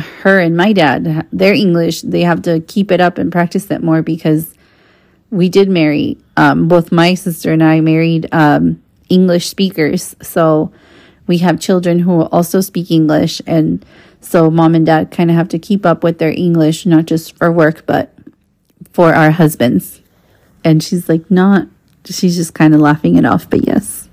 [0.00, 3.82] her and my dad, their English, they have to keep it up and practice it
[3.82, 4.54] more because
[5.30, 6.18] we did marry.
[6.36, 10.16] Um, both my sister and I married um, English speakers.
[10.22, 10.72] So
[11.26, 13.40] we have children who also speak English.
[13.46, 13.84] And
[14.20, 17.36] so mom and dad kind of have to keep up with their English, not just
[17.36, 18.12] for work, but
[18.92, 20.00] for our husbands.
[20.64, 21.68] And she's like, not,
[22.04, 24.08] she's just kind of laughing it off, but yes.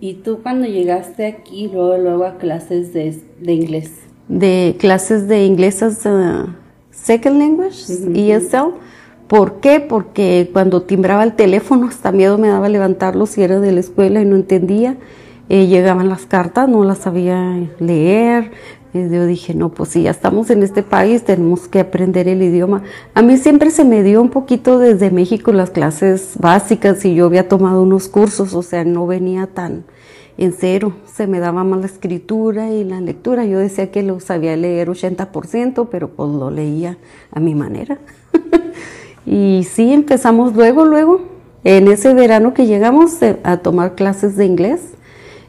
[0.00, 4.07] Y tú cuando llegaste aquí, luego, luego a clases de, de inglés.
[4.28, 6.46] De clases de inglés as a
[6.90, 8.74] second language, ESL.
[9.26, 9.80] ¿Por qué?
[9.80, 14.22] Porque cuando timbraba el teléfono, hasta miedo me daba levantarlo si era de la escuela
[14.22, 14.96] y no entendía.
[15.50, 18.52] Eh, llegaban las cartas, no las sabía leer.
[18.94, 22.42] Eh, yo dije, no, pues si ya estamos en este país, tenemos que aprender el
[22.42, 22.82] idioma.
[23.14, 27.26] A mí siempre se me dio un poquito desde México las clases básicas y yo
[27.26, 29.84] había tomado unos cursos, o sea, no venía tan
[30.38, 30.94] en cero.
[31.12, 33.44] Se me daba más la escritura y la lectura.
[33.44, 36.96] Yo decía que lo sabía leer 80%, pero pues lo leía
[37.32, 37.98] a mi manera.
[39.26, 41.22] y sí, empezamos luego, luego,
[41.64, 44.80] en ese verano que llegamos eh, a tomar clases de inglés.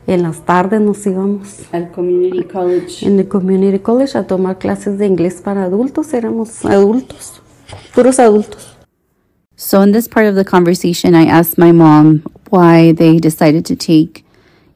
[0.08, 3.06] En las tardes nos íbamos Al Community College.
[3.06, 6.14] en el Community College a tomar clases de inglés para adultos.
[6.16, 7.44] Éramos adultos,
[7.94, 8.76] puros adultos.
[9.56, 13.76] So, in this part of the conversation, I asked my mom why they decided to
[13.76, 14.24] take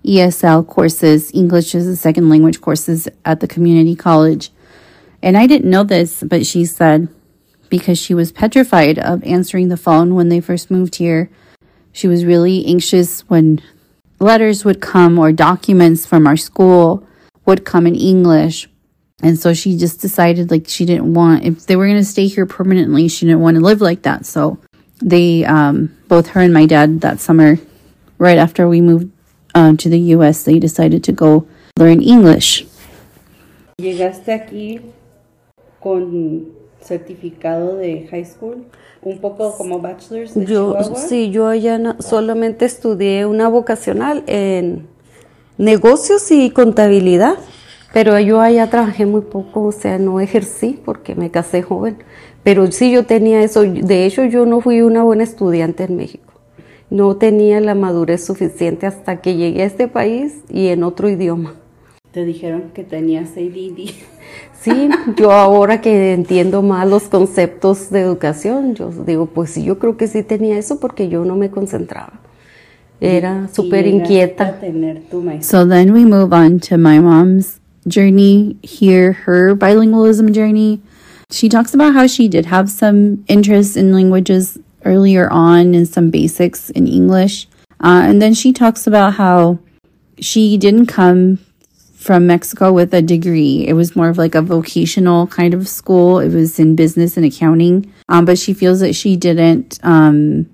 [0.06, 4.52] ESL courses, English as a second language courses at the community college.
[5.22, 7.08] And I didn't know this, but she said
[7.70, 11.30] because she was petrified of answering the phone when they first moved here.
[11.92, 13.62] She was really anxious when
[14.20, 17.08] letters would come or documents from our school
[17.46, 18.70] would come in English.
[19.22, 22.28] And so she just decided like she didn't want, if they were going to stay
[22.28, 24.26] here permanently, she didn't want to live like that.
[24.26, 24.60] So
[25.02, 27.58] they, um, both her and my dad that summer,
[28.18, 29.12] right after we moved
[29.56, 31.46] um, to the US, they decided to go
[31.78, 32.66] learn English.
[33.78, 34.80] Llegaste aquí
[35.80, 36.46] con
[36.82, 38.66] certificado de high school,
[39.02, 40.96] un poco como bachelor's de Yo, Chihuahua.
[40.96, 44.88] sí, yo allá na- solamente estudié una vocacional en
[45.58, 47.36] negocios y contabilidad,
[47.94, 51.98] pero yo allá trabajé muy poco, o sea, no ejercí porque me casé joven.
[52.44, 56.33] Pero sí yo tenía eso, de hecho yo no fui una buena estudiante en México.
[56.94, 61.56] No tenía la madurez suficiente hasta que llegué a este país y en otro idioma.
[62.12, 63.90] Te dijeron que tenías ADD.
[64.62, 69.78] Sí, yo ahora que entiendo más los conceptos de educación, yo digo, pues sí, yo
[69.78, 72.22] creo que sí tenía eso porque yo no me concentraba.
[73.02, 74.60] Era súper inquieta.
[75.42, 80.80] So then we move on to my mom's journey here, her bilingualism journey.
[81.30, 86.10] She talks about how she did have some interest in languages earlier on in some
[86.10, 87.48] basics in English.
[87.80, 89.60] Uh, and then she talks about how
[90.20, 91.40] she didn't come
[91.96, 93.66] from Mexico with a degree.
[93.66, 96.20] It was more of like a vocational kind of school.
[96.20, 97.92] It was in business and accounting.
[98.10, 100.50] Um, but she feels that she didn't um,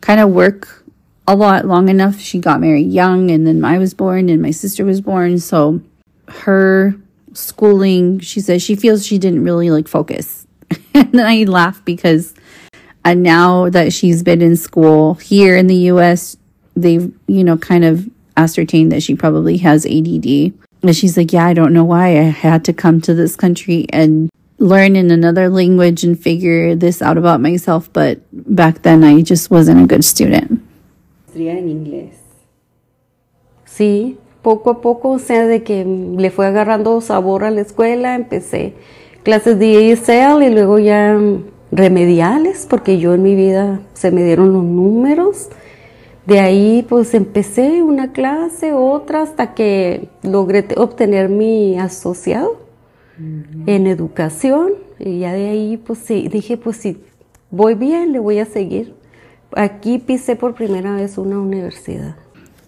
[0.00, 0.84] kind of work
[1.28, 2.18] a lot long enough.
[2.18, 5.38] She got married young, and then I was born, and my sister was born.
[5.38, 5.80] So
[6.28, 6.94] her
[7.32, 10.46] schooling, she says she feels she didn't really like focus.
[10.94, 12.34] and I laugh because
[13.04, 16.36] and now that she's been in school here in the US,
[16.76, 20.52] they've, you know, kind of ascertained that she probably has ADD.
[20.82, 23.86] And she's like, Yeah, I don't know why I had to come to this country
[23.90, 27.92] and learn in another language and figure this out about myself.
[27.92, 30.62] But back then, I just wasn't a good student.
[31.34, 32.14] en inglés.
[33.64, 38.14] Sí, poco a poco, o sea, de que le fue agarrando sabor a la escuela,
[38.14, 38.74] empecé
[39.22, 41.18] clases de ESL y luego ya
[41.72, 45.48] remediales, porque yo en mi vida se me dieron los números.
[46.26, 52.60] De ahí pues empecé una clase, otra, hasta que logré obtener mi asociado
[53.66, 54.74] en educación.
[54.98, 56.98] Y ya de ahí pues sí, dije pues si
[57.50, 58.94] voy bien, le voy a seguir.
[59.56, 62.14] Aquí pisé por primera vez una universidad.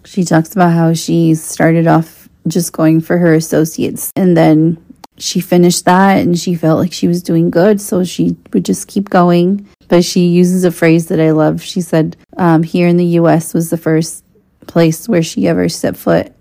[0.03, 4.77] She talks about how she started off just going for her associates and then
[5.17, 7.79] she finished that and she felt like she was doing good.
[7.79, 9.67] So she would just keep going.
[9.87, 11.61] But she uses a phrase that I love.
[11.61, 14.23] She said, um, here in the US was the first
[14.67, 16.33] place where she ever set foot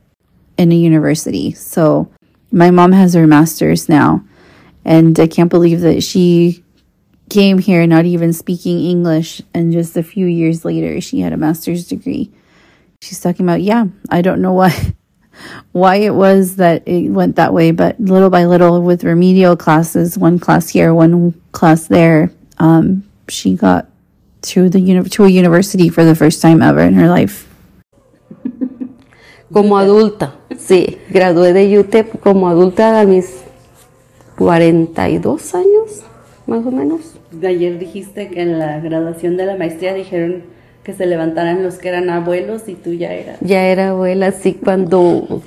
[0.56, 1.52] in a university.
[1.52, 2.10] So
[2.50, 4.24] my mom has her master's now.
[4.84, 6.64] And I can't believe that she
[7.30, 9.42] came here not even speaking English.
[9.52, 12.32] And just a few years later, she had a master's degree.
[13.02, 14.94] She's talking about, yeah, I don't know why.
[15.73, 20.16] Why it was that it went that way, but little by little with remedial classes,
[20.16, 23.87] one class here, one class there, um, she got
[24.42, 27.49] to the uni- to a university for the first time ever in her life.
[29.53, 33.44] Como adulta, sí, gradué de UTEP como adulta a mis
[34.37, 36.03] 42 años,
[36.47, 37.14] más o menos.
[37.42, 40.42] Ayer dijiste que en la graduación de la maestría dijeron
[40.85, 43.38] que se levantaran los que eran abuelos y tú ya eras.
[43.40, 45.42] Ya era abuela, sí, cuando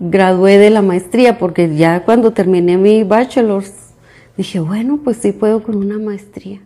[0.00, 3.72] gradué de la maestría, porque ya cuando terminé mi bachelor's,
[4.36, 6.60] dije, bueno, pues sí puedo con una maestría.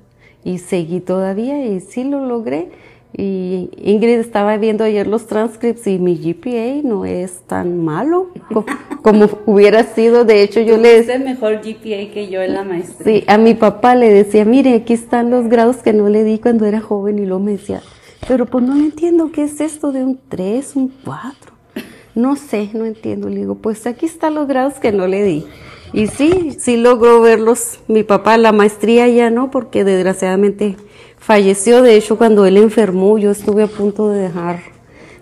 [0.44, 2.70] Y seguí todavía y sí lo logré.
[3.16, 8.28] Y Ingrid estaba viendo ayer los transcripts y mi GPA no es tan malo
[9.02, 10.24] como, hubiera sido.
[10.24, 13.20] De hecho, yo le decía mejor GPA que yo en la maestría.
[13.20, 16.38] Sí, a mi papá le decía, mire, aquí están los grados que no le di
[16.38, 17.82] cuando era joven y luego me decía,
[18.26, 21.52] pero pues no entiendo qué es esto de un 3, un 4.
[22.14, 23.28] No sé, no entiendo.
[23.28, 25.46] Le digo, pues aquí están los grados que no le di.
[25.92, 27.78] Y sí, sí logró verlos.
[27.88, 30.76] Mi papá, la maestría ya no, porque desgraciadamente
[31.28, 31.82] falleció.
[31.82, 34.60] De hecho, cuando él enfermó, yo estuve a punto de dejar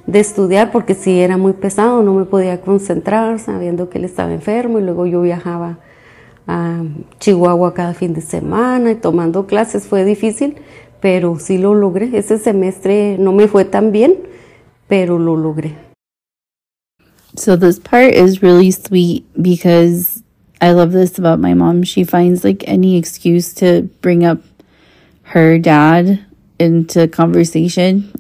[0.07, 4.33] de estudiar porque sí era muy pesado, no me podía concentrar sabiendo que él estaba
[4.33, 5.81] enfermo y luego yo viajaba
[6.47, 6.85] a
[7.19, 10.55] Chihuahua cada fin de semana y tomando clases fue difícil,
[11.01, 12.17] pero sí lo logré.
[12.17, 14.15] Ese semestre no me fue tan bien,
[14.87, 15.75] pero lo logré.
[17.35, 20.23] So this part is really sweet because
[20.61, 21.83] I love this about my mom.
[21.83, 24.39] She finds like any excuse to bring up
[25.27, 26.25] her dad
[26.59, 28.13] into conversation.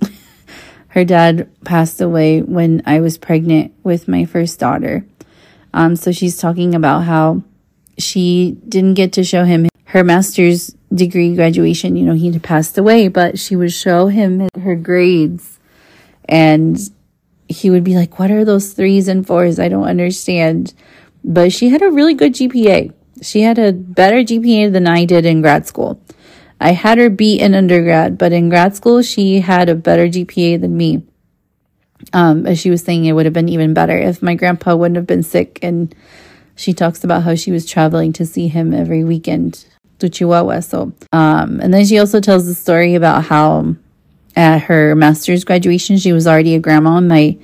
[0.88, 5.06] her dad passed away when I was pregnant with my first daughter.
[5.72, 7.42] Um, so she's talking about how
[7.96, 11.96] she didn't get to show him her master's degree graduation.
[11.96, 15.58] You know, he passed away, but she would show him her grades
[16.28, 16.78] and
[17.48, 19.60] he would be like, What are those threes and fours?
[19.60, 20.74] I don't understand.
[21.22, 22.92] But she had a really good GPA.
[23.22, 26.00] She had a better GPA than I did in grad school.
[26.60, 30.60] I had her beat in undergrad, but in grad school, she had a better GPA
[30.60, 31.02] than me.
[32.12, 34.96] Um, as she was saying, it would have been even better if my grandpa wouldn't
[34.96, 35.58] have been sick.
[35.62, 35.94] And
[36.54, 39.66] she talks about how she was traveling to see him every weekend
[39.98, 40.60] to Chihuahua.
[40.60, 43.76] So, um, and then she also tells the story about how
[44.34, 46.96] at her master's graduation, she was already a grandma.
[46.96, 47.38] And my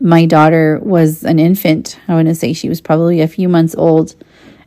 [0.00, 1.98] my daughter was an infant.
[2.08, 4.14] I want to say she was probably a few months old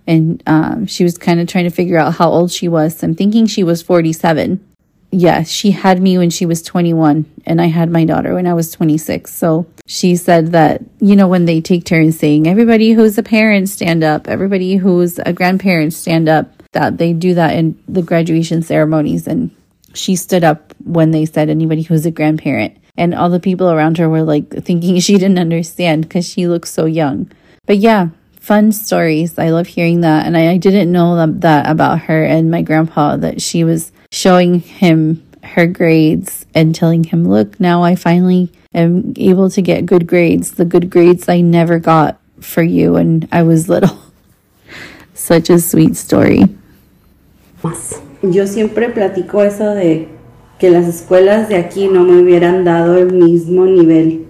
[0.07, 3.03] and um, she was kind of trying to figure out how old she was.
[3.03, 4.63] I'm thinking she was 47.
[5.11, 8.53] Yeah, she had me when she was 21, and I had my daughter when I
[8.53, 9.33] was 26.
[9.33, 13.69] So she said that, you know, when they take turns saying, everybody who's a parent
[13.69, 18.61] stand up, everybody who's a grandparent stand up, that they do that in the graduation
[18.61, 19.27] ceremonies.
[19.27, 19.55] And
[19.93, 22.77] she stood up when they said, anybody who's a grandparent.
[22.97, 26.69] And all the people around her were like thinking she didn't understand because she looks
[26.71, 27.31] so young.
[27.65, 28.09] But yeah,
[28.47, 29.37] fun stories.
[29.37, 30.25] I love hearing that.
[30.25, 33.91] And I, I didn't know that, that about her and my grandpa that she was
[34.09, 39.85] showing him her grades and telling him, look, now I finally am able to get
[39.85, 43.99] good grades, the good grades I never got for you when I was little.
[45.13, 46.43] Such a sweet story.
[48.21, 50.07] Yo siempre platico eso de
[50.57, 54.27] que las escuelas de aquí no me hubieran dado el mismo nivel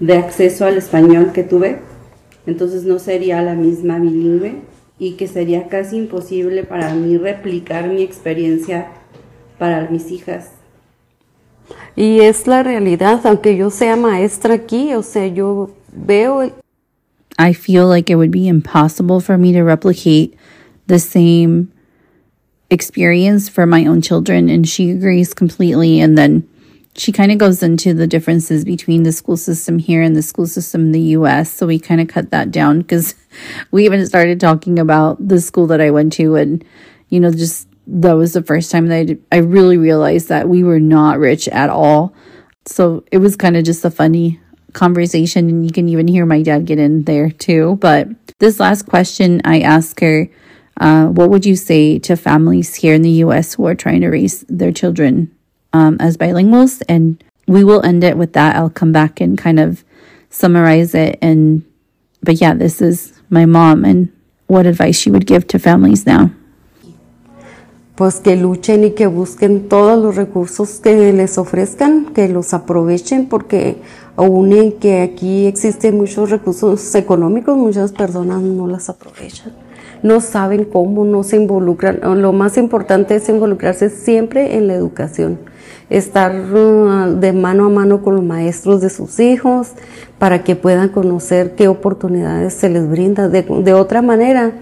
[0.00, 1.93] de acceso al español que tuve,
[2.46, 4.62] entonces no sería la misma bilingüe
[4.98, 8.88] y que sería casi imposible para mí replicar mi experiencia
[9.58, 10.50] para mis hijas.
[11.96, 16.52] Y es la realidad, aunque yo sea maestra aquí, o sea, yo veo.
[17.38, 20.36] I feel like it would be impossible for me to replicate
[20.86, 21.68] the same
[22.70, 24.48] experience for my own children.
[24.48, 26.00] And she agrees completely.
[26.00, 26.48] And then
[26.96, 30.46] she kind of goes into the differences between the school system here and the school
[30.46, 31.52] system in the US.
[31.52, 33.14] So we kind of cut that down because
[33.70, 36.64] we even started talking about the school that I went to and,
[37.08, 40.48] you know, just that was the first time that I, did, I really realized that
[40.48, 42.14] we were not rich at all.
[42.66, 44.40] So it was kind of just a funny
[44.72, 45.48] conversation.
[45.48, 47.76] And you can even hear my dad get in there too.
[47.80, 50.28] But this last question I asked her,
[50.80, 54.08] uh, what would you say to families here in the US who are trying to
[54.08, 55.30] raise their children
[55.74, 56.82] um, as bilinguals?
[56.88, 58.56] And we will end it with that.
[58.56, 59.84] I'll come back and kind of
[60.30, 61.18] summarize it.
[61.20, 61.62] And,
[62.22, 64.10] but yeah, this is my mom and
[64.46, 66.30] what advice she would give to families now.
[67.94, 73.28] pues que luchen y que busquen todos los recursos que les ofrezcan, que los aprovechen,
[73.28, 73.76] porque
[74.16, 79.52] aún en que aquí existen muchos recursos económicos, muchas personas no las aprovechan.
[80.02, 82.00] No saben cómo, no se involucran.
[82.20, 85.38] Lo más importante es involucrarse siempre en la educación,
[85.90, 89.72] estar uh, de mano a mano con los maestros de sus hijos
[90.18, 93.28] para que puedan conocer qué oportunidades se les brinda.
[93.28, 94.52] De, de otra manera,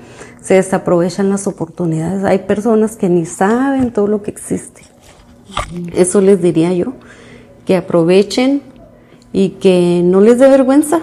[0.40, 2.24] se desaprovechan las oportunidades.
[2.24, 4.82] Hay personas que ni saben todo lo que existe.
[5.94, 6.94] Eso les diría yo,
[7.66, 8.62] que aprovechen
[9.32, 11.00] y que no les dé vergüenza.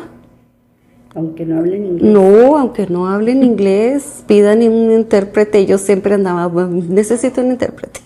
[1.19, 2.13] Aunque no hablen inglés.
[2.13, 5.65] No, aunque no hablen inglés, pidan un intérprete.
[5.65, 8.01] Yo siempre andaba, bueno, necesito un intérprete.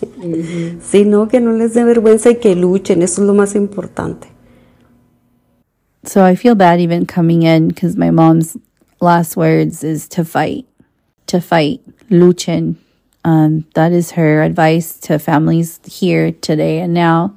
[0.82, 4.28] Sino que no les dé vergüenza y que luchen, eso es lo más importante.
[6.04, 8.58] So I feel bad even coming in because my mom's
[9.00, 10.66] last words is to fight.
[11.26, 12.76] to fight, luchen.
[13.24, 17.34] Um, that is her advice to families here today and now.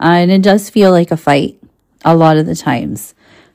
[0.00, 1.58] Uh, and it does feel like a fight
[2.04, 3.14] a lot of the times.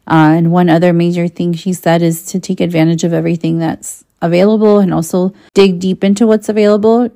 [0.09, 4.03] Uh, and one other major thing she said is to take advantage of everything that's
[4.21, 7.09] available and also dig deep into what's available.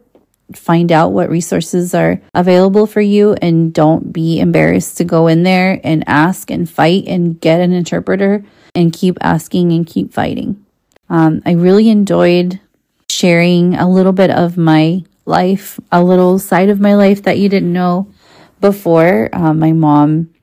[0.53, 5.43] Find out what resources are available for you and don't be embarrassed to go in
[5.43, 8.43] there and ask and fight and get an interpreter
[8.75, 10.63] and keep asking and keep fighting.
[11.09, 12.59] Um, I really enjoyed
[13.09, 17.49] sharing a little bit of my life, a little side of my life that you
[17.49, 18.11] didn't know
[18.59, 19.29] before.
[19.31, 20.33] Uh, my mom,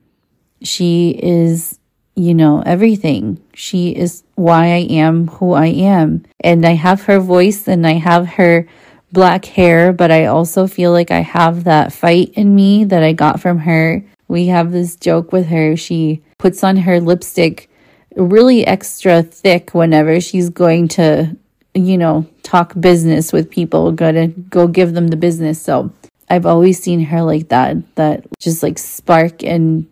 [0.63, 1.80] she is,
[2.21, 3.41] you know, everything.
[3.55, 6.25] She is why I am who I am.
[6.41, 8.69] And I have her voice and I have her
[9.11, 13.15] black hair, but I also feel like I have that fight in me that I
[13.15, 14.05] got from her.
[14.29, 15.77] We have this joke with her.
[15.77, 17.71] She puts on her lipstick
[18.17, 21.35] really extra thick whenever she's going to,
[21.75, 25.61] you know, talk business with people, go to go give them the business.
[25.61, 25.91] So
[26.29, 29.89] I've always seen her like that, that just like spark and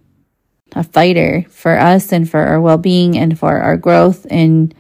[0.79, 4.73] a fighter for us and for our well-being and for our growth and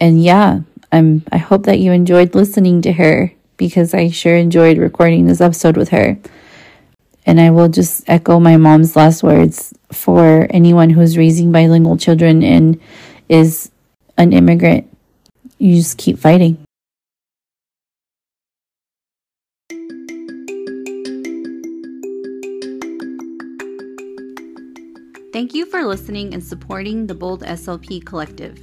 [0.00, 0.60] and yeah,
[0.92, 5.40] I'm I hope that you enjoyed listening to her because I sure enjoyed recording this
[5.40, 6.18] episode with her.
[7.26, 12.42] And I will just echo my mom's last words for anyone who's raising bilingual children
[12.42, 12.80] and
[13.28, 13.70] is
[14.16, 14.88] an immigrant.
[15.58, 16.67] You just keep fighting.
[25.38, 28.58] Thank you for listening and supporting the Bold SLP Collective.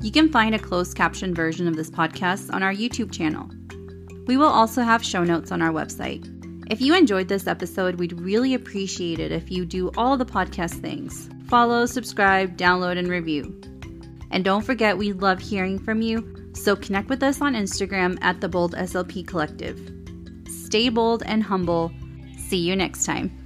[0.00, 3.50] You can find a closed caption version of this podcast on our YouTube channel.
[4.28, 6.24] We will also have show notes on our website.
[6.70, 10.80] If you enjoyed this episode, we'd really appreciate it if you do all the podcast
[10.80, 13.60] things follow, subscribe, download, and review.
[14.30, 18.40] And don't forget, we love hearing from you, so connect with us on Instagram at
[18.40, 19.80] the Bold SLP Collective.
[20.46, 21.90] Stay bold and humble.
[22.38, 23.43] See you next time.